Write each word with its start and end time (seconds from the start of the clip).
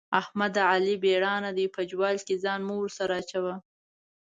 احمده؛ 0.21 0.61
علي 0.71 0.95
بېړا 1.03 1.35
دی- 1.57 1.65
په 1.75 1.81
جوال 1.89 2.17
کې 2.27 2.35
ځان 2.43 2.59
مه 2.67 2.75
ورسره 2.79 3.13
اچوه. 3.21 3.55